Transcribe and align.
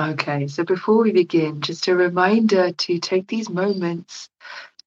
Okay, 0.00 0.46
so 0.46 0.64
before 0.64 1.02
we 1.02 1.12
begin, 1.12 1.60
just 1.60 1.86
a 1.88 1.94
reminder 1.94 2.72
to 2.72 2.98
take 2.98 3.28
these 3.28 3.50
moments 3.50 4.30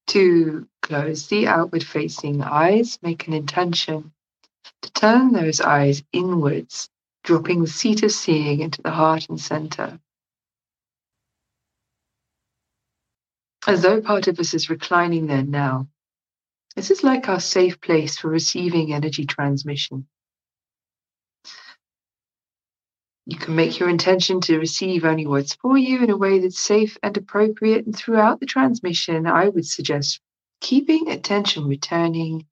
to 0.08 0.66
close 0.82 1.28
the 1.28 1.46
outward 1.46 1.84
facing 1.84 2.42
eyes, 2.42 2.98
make 3.00 3.28
an 3.28 3.32
intention 3.32 4.12
to 4.82 4.92
turn 4.92 5.32
those 5.32 5.60
eyes 5.60 6.02
inwards, 6.12 6.90
dropping 7.22 7.60
the 7.62 7.68
seat 7.68 8.02
of 8.02 8.10
seeing 8.10 8.58
into 8.60 8.82
the 8.82 8.90
heart 8.90 9.28
and 9.28 9.40
center. 9.40 10.00
As 13.68 13.82
though 13.82 14.00
part 14.00 14.26
of 14.26 14.40
us 14.40 14.52
is 14.52 14.68
reclining 14.68 15.28
there 15.28 15.44
now. 15.44 15.86
This 16.74 16.90
is 16.90 17.04
like 17.04 17.28
our 17.28 17.40
safe 17.40 17.80
place 17.80 18.18
for 18.18 18.28
receiving 18.30 18.92
energy 18.92 19.26
transmission. 19.26 20.08
You 23.26 23.38
can 23.38 23.56
make 23.56 23.78
your 23.78 23.88
intention 23.88 24.40
to 24.42 24.58
receive 24.58 25.04
only 25.04 25.26
what's 25.26 25.54
for 25.54 25.78
you 25.78 26.02
in 26.02 26.10
a 26.10 26.16
way 26.16 26.40
that's 26.40 26.60
safe 26.60 26.98
and 27.02 27.16
appropriate. 27.16 27.86
And 27.86 27.96
throughout 27.96 28.38
the 28.38 28.46
transmission, 28.46 29.26
I 29.26 29.48
would 29.48 29.66
suggest 29.66 30.20
keeping 30.60 31.08
attention 31.08 31.66
returning 31.66 32.46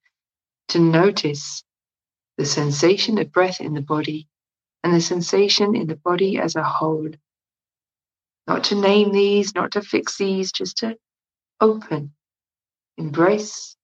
to 0.68 0.78
notice 0.78 1.62
the 2.38 2.46
sensation 2.46 3.18
of 3.18 3.32
breath 3.32 3.60
in 3.60 3.74
the 3.74 3.82
body 3.82 4.28
and 4.82 4.94
the 4.94 5.00
sensation 5.00 5.76
in 5.76 5.86
the 5.86 5.96
body 5.96 6.38
as 6.38 6.56
a 6.56 6.64
whole. 6.64 7.10
Not 8.46 8.64
to 8.64 8.74
name 8.74 9.12
these, 9.12 9.54
not 9.54 9.72
to 9.72 9.82
fix 9.82 10.16
these, 10.16 10.52
just 10.52 10.78
to 10.78 10.96
open, 11.60 12.12
embrace, 12.96 13.76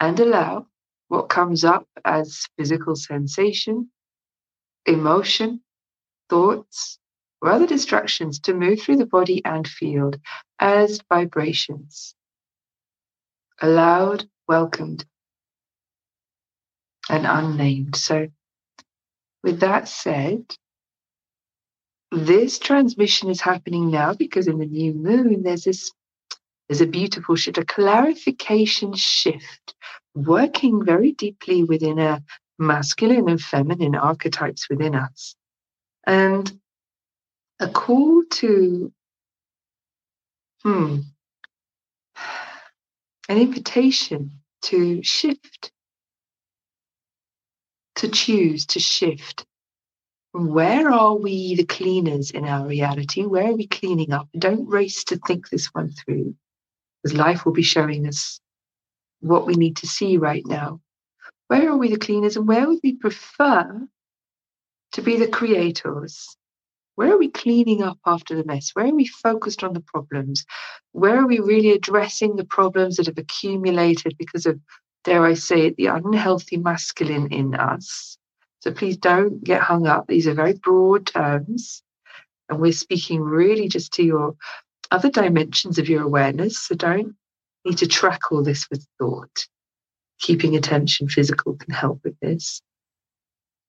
and 0.00 0.18
allow 0.20 0.66
what 1.08 1.28
comes 1.28 1.64
up 1.64 1.86
as 2.04 2.46
physical 2.56 2.96
sensation, 2.96 3.90
emotion, 4.86 5.60
thoughts, 6.28 6.98
or 7.40 7.50
other 7.50 7.66
distractions 7.66 8.40
to 8.40 8.54
move 8.54 8.80
through 8.80 8.96
the 8.96 9.06
body 9.06 9.44
and 9.44 9.66
field 9.66 10.18
as 10.58 11.00
vibrations. 11.08 12.14
Allowed, 13.60 14.28
welcomed, 14.48 15.04
and 17.08 17.26
unnamed. 17.26 17.96
So, 17.96 18.28
with 19.42 19.60
that 19.60 19.88
said, 19.88 20.44
this 22.10 22.58
transmission 22.58 23.30
is 23.30 23.40
happening 23.40 23.90
now 23.90 24.14
because 24.14 24.46
in 24.46 24.58
the 24.58 24.66
new 24.66 24.94
moon 24.94 25.42
there's 25.42 25.64
this 25.64 25.92
there's 26.68 26.80
a 26.80 26.86
beautiful 26.86 27.36
shift, 27.36 27.58
a 27.58 27.64
clarification 27.64 28.92
shift, 28.94 29.74
working 30.14 30.84
very 30.84 31.12
deeply 31.12 31.62
within 31.62 32.00
a 32.00 32.24
masculine 32.58 33.28
and 33.28 33.40
feminine 33.40 33.94
archetypes 33.94 34.68
within 34.68 34.96
us 34.96 35.36
and 36.06 36.58
a 37.60 37.68
call 37.68 38.22
to 38.30 38.92
hmm, 40.62 40.98
an 43.28 43.38
invitation 43.38 44.30
to 44.62 45.02
shift, 45.02 45.72
to 47.96 48.08
choose, 48.08 48.66
to 48.66 48.80
shift. 48.80 49.44
Where 50.32 50.90
are 50.90 51.14
we 51.14 51.54
the 51.54 51.64
cleaners 51.64 52.30
in 52.30 52.44
our 52.44 52.66
reality? 52.66 53.24
Where 53.24 53.48
are 53.48 53.54
we 53.54 53.66
cleaning 53.66 54.12
up? 54.12 54.28
Don't 54.38 54.68
race 54.68 55.02
to 55.04 55.16
think 55.16 55.48
this 55.48 55.66
one 55.68 55.92
through, 55.92 56.34
because 57.02 57.16
life 57.16 57.46
will 57.46 57.52
be 57.52 57.62
showing 57.62 58.06
us 58.06 58.38
what 59.20 59.46
we 59.46 59.54
need 59.54 59.76
to 59.78 59.86
see 59.86 60.18
right 60.18 60.46
now. 60.46 60.80
Where 61.48 61.70
are 61.70 61.76
we 61.76 61.90
the 61.90 61.98
cleaners 61.98 62.36
and 62.36 62.46
where 62.46 62.68
would 62.68 62.80
we 62.82 62.94
prefer 62.94 63.88
to 64.96 65.02
be 65.02 65.18
the 65.18 65.28
creators. 65.28 66.38
Where 66.94 67.12
are 67.12 67.18
we 67.18 67.28
cleaning 67.28 67.82
up 67.82 67.98
after 68.06 68.34
the 68.34 68.46
mess? 68.46 68.70
Where 68.72 68.86
are 68.86 68.94
we 68.94 69.04
focused 69.04 69.62
on 69.62 69.74
the 69.74 69.82
problems? 69.82 70.46
Where 70.92 71.20
are 71.20 71.26
we 71.26 71.38
really 71.38 71.72
addressing 71.72 72.36
the 72.36 72.46
problems 72.46 72.96
that 72.96 73.04
have 73.04 73.18
accumulated 73.18 74.16
because 74.18 74.46
of, 74.46 74.58
dare 75.04 75.22
I 75.22 75.34
say 75.34 75.66
it, 75.66 75.76
the 75.76 75.88
unhealthy 75.88 76.56
masculine 76.56 77.30
in 77.30 77.54
us? 77.54 78.16
So 78.60 78.72
please 78.72 78.96
don't 78.96 79.44
get 79.44 79.60
hung 79.60 79.86
up. 79.86 80.06
These 80.06 80.26
are 80.26 80.32
very 80.32 80.54
broad 80.54 81.06
terms. 81.06 81.82
And 82.48 82.58
we're 82.58 82.72
speaking 82.72 83.20
really 83.20 83.68
just 83.68 83.92
to 83.94 84.02
your 84.02 84.34
other 84.90 85.10
dimensions 85.10 85.78
of 85.78 85.90
your 85.90 86.04
awareness. 86.04 86.58
So 86.58 86.74
don't 86.74 87.14
need 87.66 87.76
to 87.78 87.86
track 87.86 88.32
all 88.32 88.42
this 88.42 88.66
with 88.70 88.86
thought. 88.98 89.46
Keeping 90.20 90.56
attention 90.56 91.10
physical 91.10 91.54
can 91.56 91.74
help 91.74 92.00
with 92.02 92.18
this. 92.20 92.62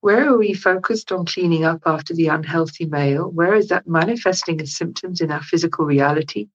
Where 0.01 0.29
are 0.29 0.37
we 0.37 0.53
focused 0.53 1.11
on 1.11 1.25
cleaning 1.25 1.65
up 1.65 1.81
after 1.85 2.13
the 2.13 2.27
unhealthy 2.27 2.85
male? 2.85 3.29
Where 3.29 3.55
is 3.55 3.69
that 3.69 3.87
manifesting 3.87 4.61
as 4.61 4.75
symptoms 4.75 5.21
in 5.21 5.31
our 5.31 5.41
physical 5.41 5.85
reality? 5.85 6.49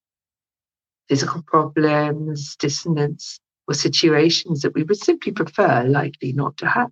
Physical 1.09 1.43
problems, 1.43 2.57
dissonance, 2.57 3.41
or 3.67 3.75
situations 3.75 4.63
that 4.63 4.75
we 4.75 4.85
would 4.85 4.99
simply 4.99 5.33
prefer 5.33 5.85
likely 5.85 6.33
not 6.33 6.57
to 6.59 6.69
have. 6.69 6.91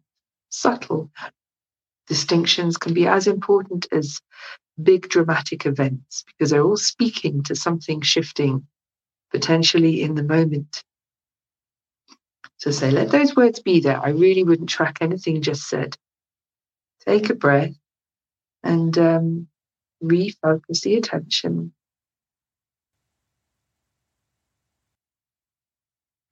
Subtle 0.51 1.11
distinctions 2.09 2.77
can 2.77 2.93
be 2.93 3.07
as 3.07 3.29
important 3.29 3.87
as 3.93 4.21
big 4.83 5.09
dramatic 5.09 5.65
events 5.65 6.25
because 6.27 6.51
they're 6.51 6.65
all 6.65 6.77
speaking 6.77 7.43
to 7.45 7.55
something 7.55 8.01
shifting 8.01 8.67
potentially 9.31 10.03
in 10.03 10.17
the 10.17 10.25
moment. 10.25 10.83
So 12.57 12.73
say, 12.73 12.91
let 12.91 13.11
those 13.11 13.37
words 13.37 13.61
be 13.61 13.79
there. 13.79 14.05
I 14.05 14.09
really 14.11 14.43
wouldn't 14.43 14.69
track 14.69 14.99
anything 15.01 15.41
just 15.41 15.69
said. 15.69 15.97
Take 17.07 17.31
a 17.31 17.35
breath 17.35 17.75
and 18.63 18.97
um, 18.99 19.49
refocus 20.03 20.83
the 20.83 20.97
attention. 20.97 21.73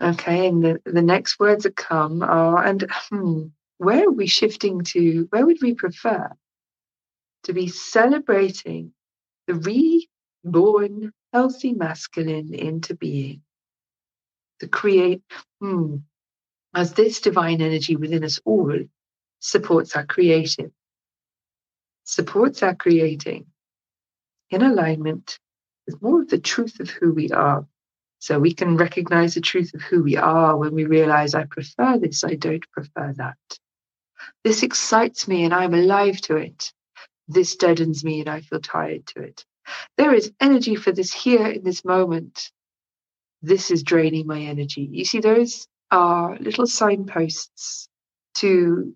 Okay, 0.00 0.46
and 0.46 0.62
the, 0.62 0.80
the 0.84 1.02
next 1.02 1.40
words 1.40 1.64
that 1.64 1.74
come 1.74 2.22
are, 2.22 2.64
and 2.64 2.86
hmm, 2.90 3.46
where 3.78 4.04
are 4.04 4.12
we 4.12 4.26
shifting 4.26 4.84
to? 4.84 5.26
Where 5.30 5.44
would 5.44 5.60
we 5.60 5.74
prefer 5.74 6.30
to 7.44 7.52
be 7.52 7.66
celebrating 7.66 8.92
the 9.48 9.54
reborn 10.44 11.12
healthy 11.32 11.72
masculine 11.72 12.54
into 12.54 12.94
being? 12.94 13.42
To 14.60 14.68
create, 14.68 15.22
hmm, 15.60 15.96
as 16.74 16.92
this 16.92 17.20
divine 17.20 17.60
energy 17.60 17.96
within 17.96 18.22
us 18.22 18.38
all 18.44 18.76
supports 19.40 19.94
our 19.96 20.06
creative, 20.06 20.70
supports 22.04 22.62
our 22.62 22.74
creating 22.74 23.46
in 24.50 24.62
alignment 24.62 25.38
with 25.86 26.00
more 26.02 26.22
of 26.22 26.28
the 26.28 26.38
truth 26.38 26.80
of 26.80 26.90
who 26.90 27.12
we 27.12 27.30
are. 27.30 27.66
So 28.20 28.38
we 28.40 28.52
can 28.52 28.76
recognize 28.76 29.34
the 29.34 29.40
truth 29.40 29.74
of 29.74 29.82
who 29.82 30.02
we 30.02 30.16
are 30.16 30.56
when 30.56 30.74
we 30.74 30.84
realize 30.84 31.34
I 31.34 31.44
prefer 31.44 31.98
this, 31.98 32.24
I 32.24 32.34
don't 32.34 32.68
prefer 32.72 33.14
that. 33.16 33.36
This 34.42 34.62
excites 34.62 35.28
me 35.28 35.44
and 35.44 35.54
I'm 35.54 35.74
alive 35.74 36.20
to 36.22 36.36
it. 36.36 36.72
This 37.28 37.56
deadens 37.56 38.04
me 38.04 38.20
and 38.20 38.28
I 38.28 38.40
feel 38.40 38.60
tired 38.60 39.06
to 39.08 39.22
it. 39.22 39.44
There 39.96 40.14
is 40.14 40.32
energy 40.40 40.74
for 40.74 40.92
this 40.92 41.12
here 41.12 41.46
in 41.46 41.62
this 41.62 41.84
moment. 41.84 42.50
This 43.42 43.70
is 43.70 43.82
draining 43.82 44.26
my 44.26 44.40
energy. 44.40 44.88
You 44.90 45.04
see, 45.04 45.20
those 45.20 45.68
are 45.90 46.36
little 46.38 46.66
signposts 46.66 47.88
to 48.36 48.94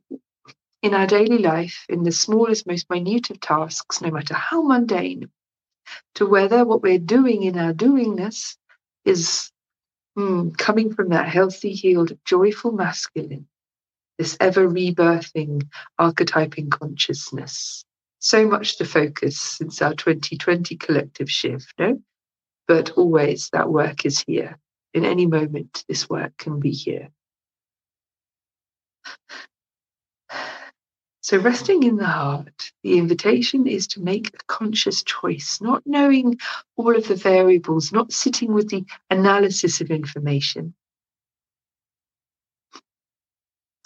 in 0.82 0.94
our 0.94 1.06
daily 1.06 1.38
life, 1.38 1.86
in 1.88 2.02
the 2.02 2.12
smallest, 2.12 2.66
most 2.66 2.90
minute 2.90 3.30
of 3.30 3.40
tasks, 3.40 4.00
no 4.00 4.10
matter 4.10 4.34
how 4.34 4.62
mundane, 4.62 5.30
to 6.16 6.26
whether 6.26 6.64
what 6.64 6.82
we're 6.82 6.98
doing 6.98 7.44
in 7.44 7.56
our 7.56 7.72
doingness 7.72 8.56
is 9.04 9.50
mm, 10.18 10.56
coming 10.58 10.92
from 10.92 11.10
that 11.10 11.28
healthy, 11.28 11.72
healed, 11.72 12.18
joyful 12.24 12.72
masculine, 12.72 13.46
this 14.18 14.36
ever 14.40 14.68
rebirthing, 14.68 15.68
archetyping 16.00 16.70
consciousness. 16.70 17.84
So 18.18 18.46
much 18.46 18.78
to 18.78 18.84
focus 18.84 19.40
since 19.40 19.82
our 19.82 19.94
2020 19.94 20.76
collective 20.76 21.30
shift, 21.30 21.72
no? 21.78 22.00
But 22.68 22.90
always 22.92 23.50
that 23.52 23.70
work 23.70 24.04
is 24.04 24.22
here. 24.26 24.58
In 24.94 25.04
any 25.04 25.26
moment, 25.26 25.84
this 25.88 26.08
work 26.08 26.36
can 26.38 26.60
be 26.60 26.70
here. 26.70 27.08
So, 31.22 31.38
resting 31.38 31.84
in 31.84 31.96
the 31.98 32.06
heart, 32.06 32.72
the 32.82 32.98
invitation 32.98 33.68
is 33.68 33.86
to 33.88 34.00
make 34.02 34.34
a 34.34 34.44
conscious 34.48 35.04
choice, 35.04 35.60
not 35.60 35.84
knowing 35.86 36.40
all 36.74 36.96
of 36.96 37.06
the 37.06 37.14
variables, 37.14 37.92
not 37.92 38.12
sitting 38.12 38.52
with 38.52 38.70
the 38.70 38.84
analysis 39.08 39.80
of 39.80 39.92
information, 39.92 40.74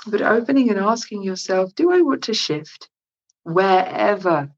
but 0.06 0.22
opening 0.22 0.70
and 0.70 0.78
asking 0.78 1.24
yourself 1.24 1.74
do 1.74 1.92
I 1.92 2.00
want 2.00 2.24
to 2.24 2.34
shift 2.34 2.88
wherever? 3.42 4.50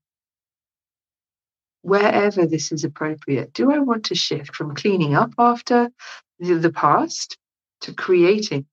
Wherever 1.83 2.47
this 2.47 2.71
is 2.71 2.85
appropriate, 2.85 3.55
do 3.55 3.73
I 3.73 3.81
want 3.81 4.05
to 4.07 4.15
shift 4.15 4.55
from 4.55 4.77
cleaning 4.77 5.17
up 5.17 5.33
after 5.37 5.91
the, 6.39 6.55
the 6.55 6.73
past 6.73 7.39
to 7.83 7.93
creating 7.93 8.67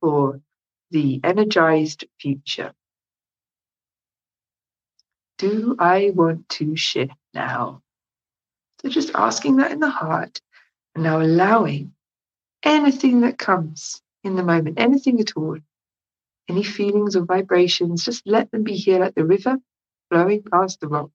for 0.00 0.42
the 0.90 1.20
energized 1.24 2.04
future? 2.20 2.74
Do 5.40 5.74
I 5.78 6.12
want 6.14 6.50
to 6.50 6.76
shift 6.76 7.14
now? 7.32 7.80
So 8.82 8.90
just 8.90 9.12
asking 9.14 9.56
that 9.56 9.72
in 9.72 9.80
the 9.80 9.88
heart 9.88 10.38
and 10.94 11.02
now 11.02 11.22
allowing 11.22 11.94
anything 12.62 13.22
that 13.22 13.38
comes 13.38 14.02
in 14.22 14.36
the 14.36 14.42
moment, 14.42 14.78
anything 14.78 15.18
at 15.18 15.38
all, 15.38 15.56
any 16.46 16.62
feelings 16.62 17.16
or 17.16 17.24
vibrations, 17.24 18.04
just 18.04 18.26
let 18.26 18.50
them 18.50 18.64
be 18.64 18.74
here 18.74 19.00
like 19.00 19.14
the 19.14 19.24
river 19.24 19.56
flowing 20.10 20.42
past 20.42 20.78
the 20.80 20.88
rock. 20.88 21.08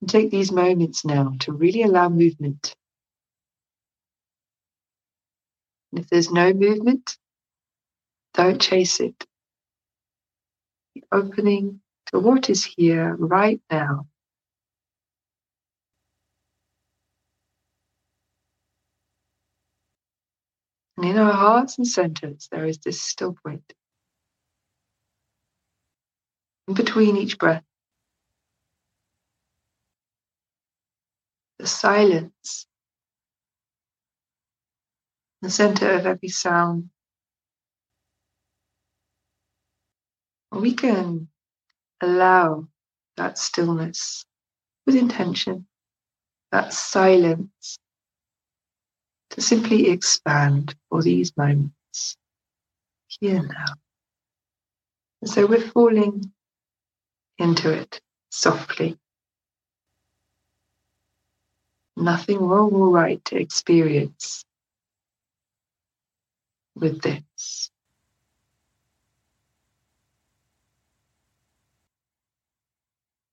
And 0.00 0.08
take 0.08 0.30
these 0.30 0.50
moments 0.50 1.04
now 1.04 1.34
to 1.40 1.52
really 1.52 1.82
allow 1.82 2.08
movement. 2.08 2.74
And 5.92 6.00
if 6.00 6.08
there's 6.08 6.30
no 6.30 6.54
movement, 6.54 7.18
don't 8.32 8.58
chase 8.58 9.00
it. 9.00 9.26
Be 10.98 11.04
opening 11.12 11.80
to 12.06 12.18
what 12.18 12.50
is 12.50 12.64
here 12.64 13.14
right 13.14 13.60
now. 13.70 14.08
And 20.96 21.06
in 21.06 21.18
our 21.18 21.32
hearts 21.32 21.78
and 21.78 21.86
centers, 21.86 22.48
there 22.50 22.66
is 22.66 22.78
this 22.78 23.00
still 23.00 23.36
point. 23.44 23.72
In 26.66 26.74
between 26.74 27.16
each 27.16 27.38
breath, 27.38 27.62
the 31.60 31.68
silence, 31.68 32.66
the 35.42 35.50
center 35.50 35.92
of 35.92 36.06
every 36.06 36.28
sound. 36.28 36.90
We 40.52 40.74
can 40.74 41.28
allow 42.00 42.66
that 43.16 43.38
stillness 43.38 44.24
with 44.86 44.96
intention, 44.96 45.66
that 46.52 46.72
silence 46.72 47.78
to 49.30 49.40
simply 49.40 49.90
expand 49.90 50.74
for 50.88 51.02
these 51.02 51.36
moments 51.36 52.16
here 53.08 53.42
now. 53.42 53.74
And 55.22 55.30
so 55.30 55.46
we're 55.46 55.60
falling 55.60 56.32
into 57.38 57.72
it 57.72 58.00
softly. 58.30 58.98
Nothing 61.96 62.38
wrong 62.38 62.72
or 62.72 62.88
right 62.90 63.22
to 63.26 63.36
experience 63.36 64.44
with 66.76 67.02
this. 67.02 67.70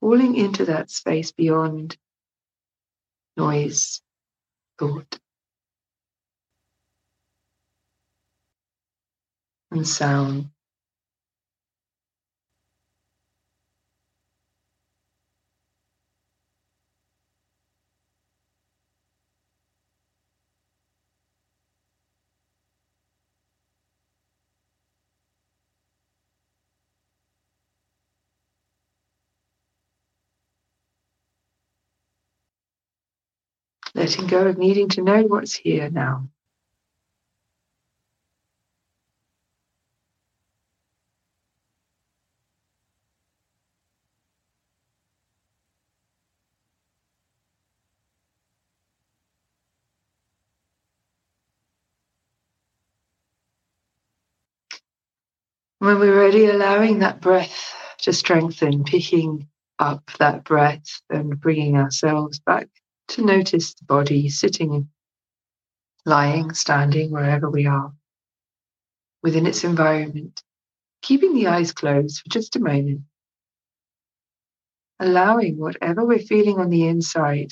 Falling 0.05 0.35
into 0.35 0.65
that 0.65 0.91
space 0.91 1.31
beyond 1.31 1.97
noise, 3.35 4.03
thought. 4.77 5.17
and 9.71 9.87
sound. 9.87 10.51
Letting 33.93 34.27
go 34.27 34.47
of 34.47 34.57
needing 34.57 34.89
to 34.89 35.01
know 35.01 35.23
what's 35.23 35.53
here 35.55 35.89
now. 35.89 36.29
When 55.79 55.99
we're 55.99 56.17
ready, 56.19 56.47
allowing 56.47 56.99
that 56.99 57.21
breath 57.21 57.75
to 57.99 58.13
strengthen, 58.13 58.83
picking 58.83 59.47
up 59.77 60.09
that 60.19 60.43
breath 60.43 61.01
and 61.09 61.39
bringing 61.39 61.77
ourselves 61.77 62.39
back 62.39 62.67
to 63.09 63.25
notice 63.25 63.73
the 63.73 63.85
body 63.85 64.29
sitting, 64.29 64.89
lying, 66.05 66.53
standing, 66.53 67.11
wherever 67.11 67.49
we 67.49 67.65
are 67.65 67.93
within 69.25 69.47
its 69.47 69.63
environment, 69.63 70.43
keeping 71.01 71.33
the 71.33 71.47
eyes 71.47 71.71
closed 71.71 72.21
for 72.21 72.29
just 72.29 72.55
a 72.55 72.59
moment, 72.59 73.01
allowing 74.99 75.57
whatever 75.57 76.05
we're 76.05 76.19
feeling 76.19 76.59
on 76.59 76.69
the 76.69 76.87
inside 76.87 77.51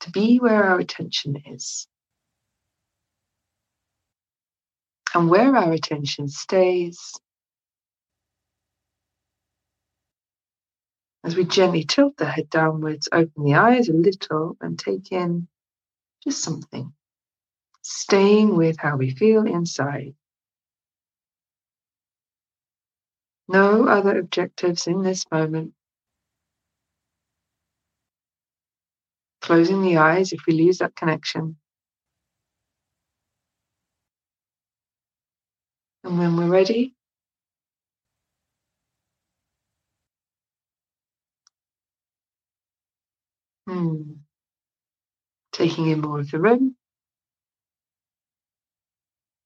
to 0.00 0.10
be 0.10 0.38
where 0.38 0.64
our 0.64 0.80
attention 0.80 1.36
is. 1.46 1.86
And 5.14 5.30
where 5.30 5.56
our 5.56 5.72
attention 5.72 6.28
stays, 6.28 6.98
As 11.26 11.34
we 11.34 11.44
gently 11.44 11.82
tilt 11.82 12.16
the 12.18 12.24
head 12.24 12.48
downwards, 12.50 13.08
open 13.10 13.42
the 13.42 13.54
eyes 13.56 13.88
a 13.88 13.92
little 13.92 14.56
and 14.60 14.78
take 14.78 15.10
in 15.10 15.48
just 16.22 16.40
something, 16.40 16.92
staying 17.82 18.56
with 18.56 18.76
how 18.78 18.96
we 18.96 19.10
feel 19.10 19.44
inside. 19.44 20.14
No 23.48 23.88
other 23.88 24.16
objectives 24.20 24.86
in 24.86 25.02
this 25.02 25.24
moment. 25.32 25.74
Closing 29.40 29.82
the 29.82 29.96
eyes 29.96 30.32
if 30.32 30.46
we 30.46 30.54
lose 30.54 30.78
that 30.78 30.94
connection. 30.94 31.56
And 36.04 36.20
when 36.20 36.36
we're 36.36 36.46
ready, 36.46 36.95
Hmm. 43.66 44.02
Taking 45.52 45.88
in 45.88 46.00
more 46.00 46.20
of 46.20 46.30
the 46.30 46.38
room. 46.38 46.76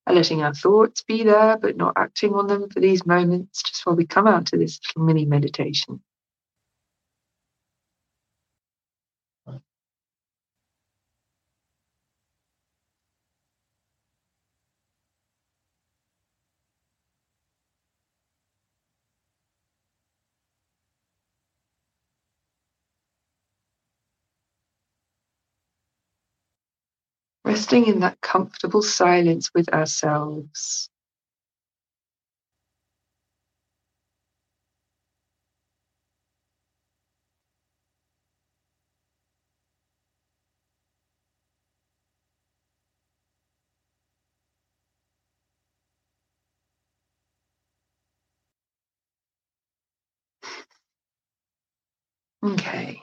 And 0.07 0.17
letting 0.17 0.43
our 0.43 0.55
thoughts 0.55 1.03
be 1.03 1.25
there, 1.25 1.57
but 1.57 1.77
not 1.77 1.95
acting 1.97 2.35
on 2.35 2.49
them 2.49 2.69
for 2.69 2.81
these 2.81 3.07
moments, 3.07 3.62
just 3.62 3.87
while 3.87 3.97
we 3.97 4.07
come 4.07 4.27
out 4.27 4.47
to 4.47 4.59
this 4.59 4.81
little 4.89 5.07
mini 5.07 5.25
meditation. 5.25 6.03
Resting 27.44 27.87
in 27.87 28.00
that 28.00 28.20
comfortable 28.20 28.82
silence 28.82 29.50
with 29.54 29.68
ourselves. 29.70 30.88
Okay. 52.42 53.02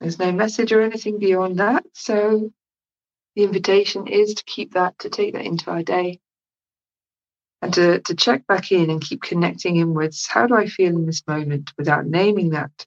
There's 0.00 0.18
no 0.18 0.32
message 0.32 0.72
or 0.72 0.82
anything 0.82 1.18
beyond 1.18 1.58
that. 1.58 1.84
So 1.94 2.52
the 3.36 3.44
invitation 3.44 4.06
is 4.06 4.34
to 4.34 4.44
keep 4.44 4.72
that, 4.72 4.98
to 5.00 5.10
take 5.10 5.34
that 5.34 5.44
into 5.44 5.70
our 5.70 5.82
day 5.82 6.20
and 7.60 7.72
to, 7.74 8.00
to 8.00 8.14
check 8.14 8.46
back 8.46 8.72
in 8.72 8.88
and 8.88 9.00
keep 9.00 9.22
connecting 9.22 9.76
inwards. 9.76 10.26
How 10.26 10.46
do 10.46 10.54
I 10.54 10.66
feel 10.66 10.96
in 10.96 11.04
this 11.04 11.22
moment 11.28 11.72
without 11.76 12.06
naming 12.06 12.50
that, 12.50 12.86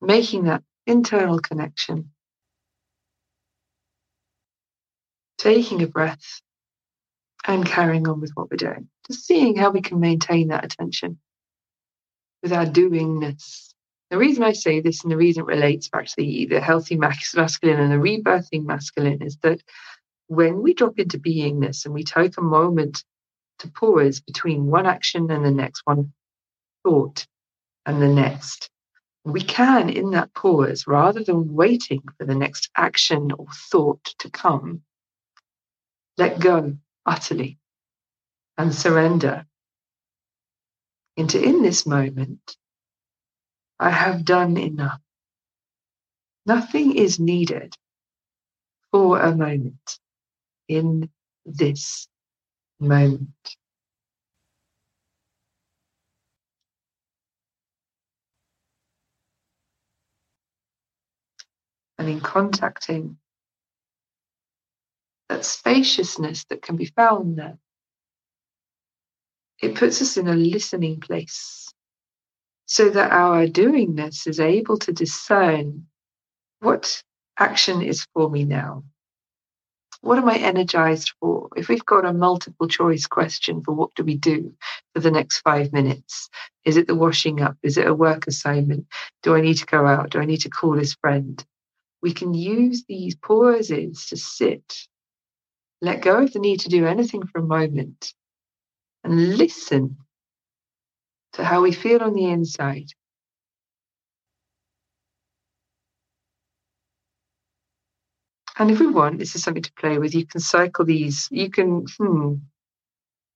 making 0.00 0.44
that 0.44 0.62
internal 0.86 1.40
connection? 1.40 2.12
Taking 5.38 5.82
a 5.82 5.88
breath 5.88 6.40
and 7.44 7.66
carrying 7.66 8.08
on 8.08 8.20
with 8.20 8.30
what 8.34 8.50
we're 8.50 8.56
doing. 8.56 8.88
Just 9.08 9.26
seeing 9.26 9.56
how 9.56 9.70
we 9.70 9.82
can 9.82 9.98
maintain 9.98 10.48
that 10.48 10.64
attention 10.64 11.18
with 12.42 12.52
our 12.52 12.66
doingness 12.66 13.74
The 14.10 14.18
reason 14.18 14.44
I 14.44 14.52
say 14.52 14.80
this 14.80 15.02
and 15.02 15.10
the 15.10 15.16
reason 15.16 15.42
it 15.42 15.46
relates 15.46 15.88
back 15.88 16.06
to 16.06 16.14
the, 16.16 16.46
the 16.46 16.60
healthy 16.60 16.96
masculine 16.96 17.80
and 17.80 17.92
the 17.92 17.96
rebirthing 17.96 18.64
masculine 18.64 19.22
is 19.22 19.36
that 19.38 19.60
when 20.28 20.62
we 20.62 20.74
drop 20.74 20.98
into 20.98 21.18
beingness 21.18 21.84
and 21.84 21.94
we 21.94 22.04
take 22.04 22.36
a 22.36 22.42
moment 22.42 23.04
to 23.60 23.68
pause 23.68 24.20
between 24.20 24.66
one 24.66 24.86
action 24.86 25.30
and 25.30 25.44
the 25.44 25.50
next, 25.50 25.82
one 25.84 26.12
thought 26.84 27.26
and 27.84 28.00
the 28.00 28.08
next, 28.08 28.70
we 29.24 29.40
can, 29.40 29.88
in 29.88 30.10
that 30.10 30.32
pause, 30.34 30.86
rather 30.86 31.22
than 31.24 31.52
waiting 31.52 32.02
for 32.16 32.26
the 32.26 32.34
next 32.34 32.70
action 32.76 33.32
or 33.32 33.46
thought 33.70 34.04
to 34.20 34.30
come, 34.30 34.82
let 36.16 36.38
go 36.38 36.76
utterly 37.04 37.58
and 38.56 38.72
surrender 38.72 39.46
into 41.16 41.42
in 41.42 41.62
this 41.62 41.86
moment, 41.86 42.56
I 43.78 43.90
have 43.90 44.24
done 44.24 44.56
enough. 44.56 45.00
Nothing 46.46 46.96
is 46.96 47.20
needed 47.20 47.74
for 48.90 49.20
a 49.20 49.34
moment 49.34 49.98
in 50.68 51.10
this 51.44 52.08
moment. 52.80 53.28
And 61.98 62.08
in 62.08 62.20
contacting 62.20 63.18
that 65.28 65.44
spaciousness 65.44 66.44
that 66.44 66.62
can 66.62 66.76
be 66.76 66.86
found 66.86 67.38
there, 67.38 67.58
it 69.60 69.74
puts 69.74 70.00
us 70.02 70.16
in 70.16 70.28
a 70.28 70.34
listening 70.34 71.00
place 71.00 71.72
so 72.66 72.90
that 72.90 73.12
our 73.12 73.46
doingness 73.46 74.26
is 74.26 74.40
able 74.40 74.76
to 74.78 74.92
discern 74.92 75.86
what 76.60 77.02
action 77.38 77.80
is 77.80 78.06
for 78.12 78.28
me 78.28 78.44
now. 78.44 78.82
What 80.00 80.18
am 80.18 80.28
I 80.28 80.36
energized 80.36 81.14
for? 81.20 81.48
If 81.56 81.68
we've 81.68 81.84
got 81.84 82.04
a 82.04 82.12
multiple 82.12 82.68
choice 82.68 83.06
question 83.06 83.62
for 83.62 83.72
what 83.72 83.94
do 83.94 84.04
we 84.04 84.16
do 84.16 84.52
for 84.94 85.00
the 85.00 85.10
next 85.10 85.40
five 85.40 85.72
minutes, 85.72 86.28
is 86.64 86.76
it 86.76 86.86
the 86.86 86.94
washing 86.94 87.40
up? 87.40 87.56
Is 87.62 87.78
it 87.78 87.86
a 87.86 87.94
work 87.94 88.26
assignment? 88.26 88.86
Do 89.22 89.34
I 89.34 89.40
need 89.40 89.58
to 89.58 89.66
go 89.66 89.86
out? 89.86 90.10
Do 90.10 90.20
I 90.20 90.24
need 90.24 90.42
to 90.42 90.50
call 90.50 90.72
this 90.72 90.94
friend? 90.94 91.42
We 92.02 92.12
can 92.12 92.34
use 92.34 92.84
these 92.88 93.14
pauses 93.14 94.06
to 94.06 94.16
sit, 94.16 94.86
let 95.80 96.02
go 96.02 96.22
of 96.22 96.32
the 96.32 96.38
need 96.40 96.60
to 96.60 96.68
do 96.68 96.86
anything 96.86 97.26
for 97.26 97.40
a 97.40 97.46
moment, 97.46 98.12
and 99.02 99.36
listen 99.36 99.96
to 101.36 101.44
how 101.44 101.62
we 101.62 101.72
feel 101.72 102.02
on 102.02 102.14
the 102.14 102.24
inside. 102.24 102.88
And 108.58 108.70
if 108.70 108.80
we 108.80 108.86
want, 108.86 109.18
this 109.18 109.36
is 109.36 109.42
something 109.42 109.62
to 109.62 109.72
play 109.74 109.98
with. 109.98 110.14
You 110.14 110.26
can 110.26 110.40
cycle 110.40 110.86
these. 110.86 111.28
You 111.30 111.50
can, 111.50 111.84
hmm, 111.98 112.36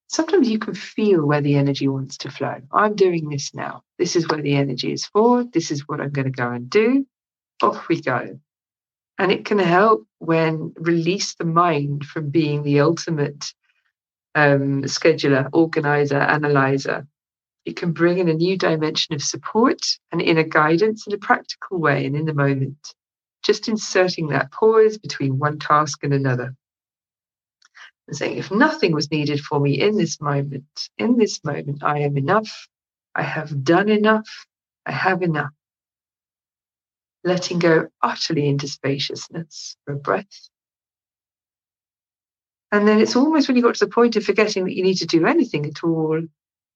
sometimes 0.09 0.49
you 0.49 0.59
can 0.59 0.75
feel 0.75 1.27
where 1.27 1.43
the 1.43 1.57
energy 1.57 1.89
wants 1.89 2.17
to 2.19 2.31
flow. 2.31 2.57
I'm 2.73 2.97
doing 2.97 3.29
this 3.29 3.55
now. 3.55 3.83
This 3.99 4.17
is 4.17 4.27
where 4.29 4.41
the 4.41 4.55
energy 4.55 4.93
is 4.93 5.05
for. 5.05 5.45
This 5.45 5.71
is 5.71 5.87
what 5.87 6.01
I'm 6.01 6.11
going 6.11 6.25
to 6.25 6.31
go 6.31 6.51
and 6.51 6.71
do. 6.71 7.07
Off 7.63 7.87
we 7.89 8.01
go. 8.01 8.41
And 9.19 9.31
it 9.31 9.45
can 9.45 9.59
help 9.59 10.07
when 10.21 10.73
release 10.79 11.35
the 11.35 11.45
mind 11.45 12.07
from 12.07 12.31
being 12.31 12.63
the 12.63 12.81
ultimate 12.81 13.53
um, 14.35 14.85
scheduler, 14.85 15.51
organizer, 15.53 16.17
analyzer. 16.17 17.07
It 17.65 17.77
can 17.77 17.93
bring 17.93 18.19
in 18.19 18.29
a 18.29 18.35
new 18.35 18.57
dimension 18.57 19.15
of 19.15 19.23
support 19.23 19.81
and 20.11 20.21
inner 20.21 20.43
guidance 20.43 21.07
in 21.07 21.13
a 21.13 21.19
practical 21.19 21.79
way 21.79 22.07
and 22.07 22.17
in 22.17 22.25
the 22.25 22.35
moment, 22.35 22.95
just 23.43 23.69
inserting 23.69 24.29
that 24.29 24.51
pause 24.51 24.99
between 24.99 25.39
one 25.39 25.59
task 25.59 26.03
and 26.03 26.15
another. 26.15 26.55
And 28.09 28.17
saying, 28.17 28.39
if 28.39 28.51
nothing 28.51 28.93
was 28.93 29.11
needed 29.11 29.41
for 29.41 29.61
me 29.61 29.81
in 29.81 29.97
this 29.97 30.21
moment, 30.21 30.89
in 30.99 31.17
this 31.17 31.45
moment, 31.45 31.83
I 31.83 32.01
am 32.01 32.17
enough, 32.17 32.69
I 33.15 33.23
have 33.23 33.63
done 33.63 33.89
enough, 33.89 34.29
I 34.87 34.93
have 34.93 35.23
enough. 35.23 35.53
Letting 37.23 37.59
go 37.59 37.89
utterly 38.01 38.49
into 38.49 38.67
spaciousness 38.67 39.77
for 39.85 39.93
a 39.93 39.97
breath 39.97 40.51
and 42.73 42.87
then 42.87 43.01
it's 43.01 43.17
almost 43.17 43.49
when 43.49 43.57
you 43.57 43.63
got 43.63 43.75
to 43.77 43.85
the 43.85 43.91
point 43.91 44.17
of 44.17 44.25
forgetting 44.25 44.65
that 44.65 44.77
you 44.77 44.83
need 44.83 44.99
to 44.99 45.07
do 45.07 45.27
anything 45.27 45.67
at 45.67 45.83
all, 45.83 46.21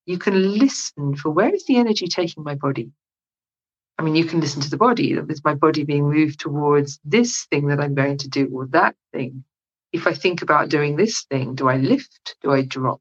you 0.06 0.18
can 0.18 0.58
listen 0.58 1.16
for 1.16 1.30
where 1.30 1.54
is 1.54 1.66
the 1.66 1.76
energy 1.76 2.06
taking 2.06 2.44
my 2.44 2.54
body? 2.54 2.90
I 3.98 4.02
mean, 4.02 4.16
you 4.16 4.24
can 4.24 4.40
listen 4.40 4.60
to 4.62 4.70
the 4.70 4.76
body. 4.76 5.12
Is 5.12 5.44
my 5.44 5.54
body 5.54 5.84
being 5.84 6.10
moved 6.10 6.40
towards 6.40 6.98
this 7.04 7.46
thing 7.46 7.68
that 7.68 7.80
I'm 7.80 7.94
going 7.94 8.18
to 8.18 8.28
do 8.28 8.48
or 8.52 8.66
that 8.68 8.96
thing? 9.12 9.44
If 9.92 10.06
I 10.06 10.14
think 10.14 10.42
about 10.42 10.68
doing 10.68 10.96
this 10.96 11.24
thing, 11.24 11.54
do 11.54 11.68
I 11.68 11.76
lift? 11.76 12.36
Do 12.42 12.50
I 12.50 12.62
drop? 12.62 13.00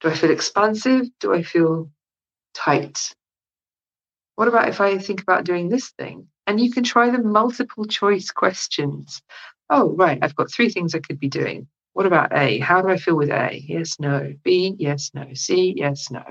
Do 0.00 0.08
I 0.08 0.14
feel 0.14 0.30
expansive? 0.30 1.06
Do 1.20 1.32
I 1.32 1.42
feel 1.42 1.90
tight? 2.54 3.14
What 4.34 4.48
about 4.48 4.68
if 4.68 4.80
I 4.80 4.98
think 4.98 5.22
about 5.22 5.44
doing 5.44 5.68
this 5.68 5.90
thing? 5.90 6.26
And 6.46 6.58
you 6.58 6.72
can 6.72 6.82
try 6.82 7.10
the 7.10 7.22
multiple 7.22 7.84
choice 7.84 8.32
questions 8.32 9.22
oh, 9.70 9.94
right, 9.94 10.18
I've 10.20 10.34
got 10.34 10.50
three 10.50 10.68
things 10.68 10.94
I 10.94 10.98
could 10.98 11.18
be 11.18 11.28
doing. 11.28 11.68
What 11.92 12.06
about 12.06 12.32
A? 12.32 12.58
How 12.58 12.82
do 12.82 12.88
I 12.88 12.96
feel 12.96 13.16
with 13.16 13.30
A? 13.30 13.62
Yes, 13.66 13.96
no. 13.98 14.32
B, 14.44 14.74
yes, 14.78 15.10
no. 15.14 15.26
C, 15.34 15.74
yes, 15.76 16.10
no. 16.10 16.22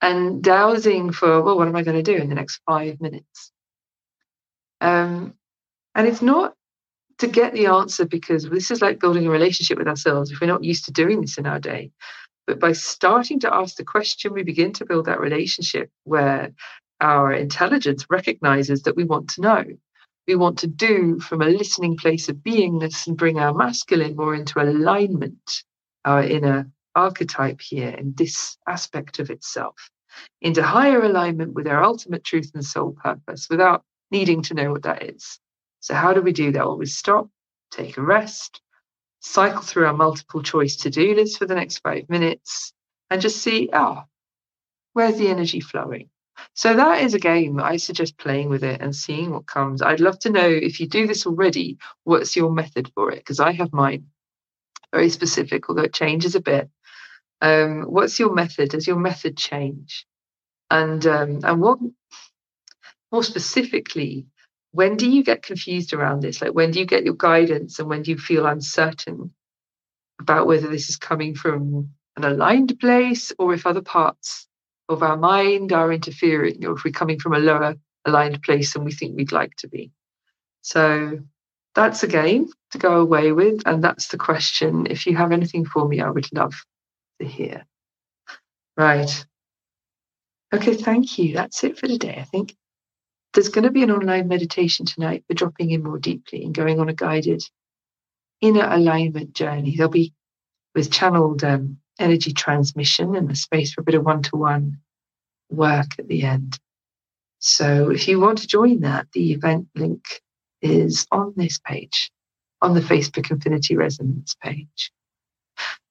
And 0.00 0.42
dowsing 0.42 1.12
for, 1.12 1.42
well, 1.42 1.56
what 1.56 1.68
am 1.68 1.76
I 1.76 1.82
going 1.82 2.02
to 2.02 2.02
do 2.02 2.20
in 2.20 2.28
the 2.28 2.34
next 2.34 2.60
five 2.66 3.00
minutes? 3.00 3.52
Um, 4.80 5.34
and 5.94 6.06
it's 6.06 6.20
not 6.20 6.54
to 7.18 7.26
get 7.26 7.54
the 7.54 7.66
answer 7.66 8.04
because 8.04 8.44
this 8.48 8.70
is 8.70 8.82
like 8.82 9.00
building 9.00 9.26
a 9.26 9.30
relationship 9.30 9.78
with 9.78 9.88
ourselves 9.88 10.30
if 10.30 10.40
we're 10.40 10.46
not 10.46 10.64
used 10.64 10.84
to 10.86 10.92
doing 10.92 11.20
this 11.20 11.38
in 11.38 11.46
our 11.46 11.60
day. 11.60 11.90
But 12.46 12.60
by 12.60 12.72
starting 12.72 13.40
to 13.40 13.54
ask 13.54 13.76
the 13.76 13.84
question, 13.84 14.34
we 14.34 14.42
begin 14.42 14.72
to 14.74 14.84
build 14.84 15.06
that 15.06 15.20
relationship 15.20 15.90
where 16.02 16.52
our 17.00 17.32
intelligence 17.32 18.06
recognizes 18.10 18.82
that 18.82 18.96
we 18.96 19.04
want 19.04 19.30
to 19.30 19.40
know 19.40 19.64
we 20.26 20.34
want 20.34 20.58
to 20.58 20.66
do 20.66 21.18
from 21.20 21.42
a 21.42 21.46
listening 21.48 21.96
place 21.96 22.28
of 22.28 22.36
beingness 22.36 23.06
and 23.06 23.16
bring 23.16 23.38
our 23.38 23.52
masculine 23.52 24.16
more 24.16 24.34
into 24.34 24.60
alignment, 24.60 25.62
our 26.04 26.22
inner 26.22 26.70
archetype 26.94 27.60
here 27.60 27.90
in 27.90 28.14
this 28.16 28.56
aspect 28.68 29.18
of 29.18 29.30
itself, 29.30 29.90
into 30.40 30.62
higher 30.62 31.02
alignment 31.02 31.54
with 31.54 31.66
our 31.66 31.82
ultimate 31.82 32.24
truth 32.24 32.50
and 32.54 32.64
soul 32.64 32.92
purpose 32.92 33.48
without 33.50 33.82
needing 34.10 34.42
to 34.42 34.54
know 34.54 34.70
what 34.70 34.82
that 34.82 35.02
is. 35.02 35.38
So, 35.80 35.94
how 35.94 36.14
do 36.14 36.22
we 36.22 36.32
do 36.32 36.52
that? 36.52 36.66
Well, 36.66 36.78
we 36.78 36.86
stop, 36.86 37.28
take 37.70 37.98
a 37.98 38.02
rest, 38.02 38.62
cycle 39.20 39.62
through 39.62 39.86
our 39.86 39.92
multiple 39.92 40.42
choice 40.42 40.76
to 40.76 40.90
do 40.90 41.14
list 41.14 41.38
for 41.38 41.46
the 41.46 41.54
next 41.54 41.78
five 41.78 42.08
minutes, 42.08 42.72
and 43.10 43.20
just 43.20 43.38
see, 43.38 43.68
ah, 43.72 44.04
oh, 44.04 44.08
where's 44.94 45.18
the 45.18 45.28
energy 45.28 45.60
flowing? 45.60 46.08
So 46.54 46.74
that 46.74 47.02
is 47.02 47.14
a 47.14 47.18
game. 47.18 47.60
I 47.60 47.76
suggest 47.76 48.18
playing 48.18 48.48
with 48.48 48.64
it 48.64 48.80
and 48.80 48.94
seeing 48.94 49.30
what 49.30 49.46
comes. 49.46 49.82
I'd 49.82 50.00
love 50.00 50.18
to 50.20 50.30
know 50.30 50.48
if 50.48 50.80
you 50.80 50.88
do 50.88 51.06
this 51.06 51.26
already, 51.26 51.78
what's 52.04 52.36
your 52.36 52.50
method 52.50 52.90
for 52.94 53.10
it? 53.10 53.18
Because 53.18 53.40
I 53.40 53.52
have 53.52 53.72
mine 53.72 54.06
very 54.92 55.10
specific, 55.10 55.68
although 55.68 55.82
it 55.82 55.94
changes 55.94 56.34
a 56.34 56.40
bit. 56.40 56.70
Um, 57.40 57.82
what's 57.82 58.18
your 58.18 58.32
method? 58.32 58.70
Does 58.70 58.86
your 58.86 58.98
method 58.98 59.36
change? 59.36 60.06
And 60.70 61.04
um, 61.06 61.40
and 61.44 61.60
what 61.60 61.78
more 63.12 63.22
specifically, 63.22 64.26
when 64.72 64.96
do 64.96 65.08
you 65.10 65.22
get 65.22 65.42
confused 65.42 65.92
around 65.92 66.20
this? 66.20 66.40
Like 66.40 66.52
when 66.52 66.70
do 66.70 66.80
you 66.80 66.86
get 66.86 67.04
your 67.04 67.14
guidance 67.14 67.78
and 67.78 67.88
when 67.88 68.02
do 68.02 68.10
you 68.12 68.18
feel 68.18 68.46
uncertain 68.46 69.32
about 70.20 70.46
whether 70.46 70.68
this 70.68 70.88
is 70.88 70.96
coming 70.96 71.34
from 71.34 71.90
an 72.16 72.24
aligned 72.24 72.78
place 72.80 73.32
or 73.38 73.52
if 73.52 73.66
other 73.66 73.82
parts 73.82 74.48
of 74.88 75.02
our 75.02 75.16
mind 75.16 75.72
are 75.72 75.92
interfering, 75.92 76.64
or 76.64 76.72
if 76.72 76.84
we're 76.84 76.92
coming 76.92 77.18
from 77.18 77.34
a 77.34 77.38
lower 77.38 77.74
aligned 78.04 78.42
place 78.42 78.72
than 78.72 78.84
we 78.84 78.92
think 78.92 79.16
we'd 79.16 79.32
like 79.32 79.54
to 79.56 79.68
be. 79.68 79.90
So 80.62 81.20
that's 81.74 82.02
a 82.02 82.08
game 82.08 82.48
to 82.72 82.78
go 82.78 83.00
away 83.00 83.32
with. 83.32 83.62
And 83.66 83.82
that's 83.82 84.08
the 84.08 84.18
question. 84.18 84.86
If 84.88 85.06
you 85.06 85.16
have 85.16 85.32
anything 85.32 85.64
for 85.64 85.88
me, 85.88 86.00
I 86.00 86.10
would 86.10 86.32
love 86.32 86.54
to 87.20 87.26
hear. 87.26 87.64
Right. 88.76 89.24
Okay, 90.52 90.74
thank 90.74 91.18
you. 91.18 91.34
That's 91.34 91.64
it 91.64 91.78
for 91.78 91.86
today, 91.86 92.16
I 92.18 92.24
think. 92.24 92.54
There's 93.32 93.48
going 93.48 93.64
to 93.64 93.70
be 93.70 93.82
an 93.82 93.90
online 93.90 94.28
meditation 94.28 94.86
tonight 94.86 95.24
for 95.26 95.34
dropping 95.34 95.70
in 95.70 95.82
more 95.82 95.98
deeply 95.98 96.44
and 96.44 96.54
going 96.54 96.78
on 96.78 96.88
a 96.88 96.94
guided 96.94 97.42
inner 98.40 98.68
alignment 98.68 99.32
journey. 99.32 99.74
There'll 99.76 99.90
be 99.90 100.12
with 100.74 100.92
channeled 100.92 101.42
um, 101.42 101.78
energy 101.98 102.32
transmission 102.32 103.14
and 103.14 103.28
the 103.28 103.36
space 103.36 103.72
for 103.72 103.80
a 103.80 103.84
bit 103.84 103.94
of 103.94 104.04
one 104.04 104.22
to 104.22 104.36
one 104.36 104.78
work 105.50 105.86
at 105.98 106.08
the 106.08 106.22
end. 106.22 106.58
So 107.38 107.90
if 107.90 108.08
you 108.08 108.20
want 108.20 108.38
to 108.38 108.46
join 108.46 108.80
that, 108.80 109.06
the 109.12 109.32
event 109.32 109.68
link 109.74 110.22
is 110.62 111.06
on 111.12 111.34
this 111.36 111.58
page, 111.58 112.10
on 112.62 112.74
the 112.74 112.80
Facebook 112.80 113.30
Infinity 113.30 113.76
Resonance 113.76 114.34
page. 114.42 114.90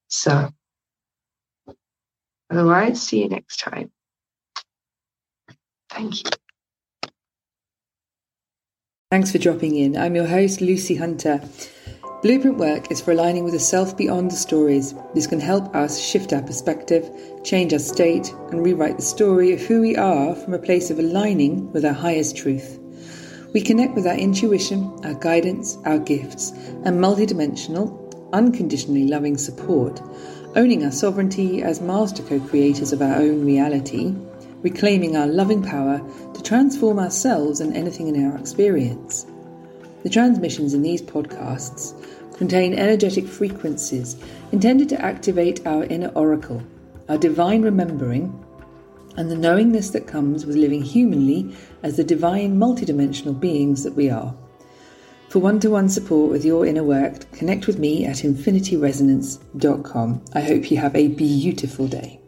So 0.07 0.49
otherwise, 2.49 3.01
see 3.01 3.21
you 3.21 3.29
next 3.29 3.57
time. 3.57 3.91
Thank 5.89 6.23
you. 6.23 6.31
Thanks 9.11 9.31
for 9.31 9.37
dropping 9.37 9.75
in. 9.75 9.95
I'm 9.95 10.15
your 10.15 10.25
host, 10.25 10.59
Lucy 10.59 10.95
Hunter. 10.95 11.47
Blueprint 12.23 12.57
work 12.57 12.89
is 12.89 13.01
for 13.01 13.11
aligning 13.11 13.43
with 13.43 13.51
the 13.51 13.59
self 13.59 13.97
beyond 13.97 14.31
the 14.31 14.37
stories. 14.37 14.95
This 15.13 15.27
can 15.27 15.41
help 15.41 15.75
us 15.75 15.99
shift 15.99 16.31
our 16.31 16.41
perspective, 16.41 17.11
change 17.43 17.73
our 17.73 17.79
state, 17.79 18.33
and 18.49 18.63
rewrite 18.63 18.95
the 18.95 19.03
story 19.03 19.51
of 19.51 19.59
who 19.59 19.81
we 19.81 19.97
are 19.97 20.33
from 20.33 20.53
a 20.53 20.57
place 20.57 20.89
of 20.89 20.99
aligning 20.99 21.69
with 21.73 21.83
our 21.83 21.91
highest 21.91 22.37
truth. 22.37 22.79
We 23.53 23.59
connect 23.59 23.95
with 23.95 24.07
our 24.07 24.15
intuition, 24.15 24.97
our 25.03 25.15
guidance, 25.15 25.77
our 25.83 25.99
gifts, 25.99 26.51
and 26.85 27.03
multidimensional, 27.03 27.91
unconditionally 28.31 29.05
loving 29.05 29.37
support, 29.37 30.01
owning 30.55 30.85
our 30.85 30.91
sovereignty 30.91 31.61
as 31.61 31.81
master 31.81 32.23
co 32.23 32.39
creators 32.39 32.93
of 32.93 33.01
our 33.01 33.15
own 33.15 33.45
reality, 33.45 34.15
reclaiming 34.61 35.17
our 35.17 35.27
loving 35.27 35.61
power 35.61 35.99
to 36.33 36.41
transform 36.41 36.99
ourselves 36.99 37.59
and 37.59 37.75
anything 37.75 38.07
in 38.07 38.25
our 38.25 38.37
experience. 38.37 39.25
The 40.03 40.09
transmissions 40.09 40.73
in 40.73 40.81
these 40.81 41.01
podcasts 41.01 41.93
contain 42.37 42.73
energetic 42.73 43.25
frequencies 43.25 44.17
intended 44.51 44.89
to 44.89 45.01
activate 45.01 45.65
our 45.65 45.85
inner 45.85 46.09
oracle, 46.09 46.61
our 47.09 47.17
divine 47.17 47.61
remembering, 47.61 48.37
and 49.15 49.31
the 49.31 49.37
knowingness 49.37 49.91
that 49.91 50.07
comes 50.07 50.45
with 50.45 50.55
living 50.55 50.81
humanly 50.81 51.55
as 51.83 51.97
the 51.97 52.03
divine 52.03 52.57
multidimensional 52.57 53.39
beings 53.39 53.83
that 53.83 53.93
we 53.93 54.09
are. 54.09 54.35
For 55.29 55.39
one 55.39 55.59
to 55.61 55.69
one 55.69 55.89
support 55.89 56.31
with 56.31 56.45
your 56.45 56.65
inner 56.65 56.83
work, 56.83 57.31
connect 57.31 57.65
with 57.65 57.79
me 57.79 58.05
at 58.05 58.17
infinityresonance.com. 58.17 60.25
I 60.33 60.41
hope 60.41 60.69
you 60.69 60.77
have 60.77 60.95
a 60.95 61.07
beautiful 61.07 61.87
day. 61.87 62.22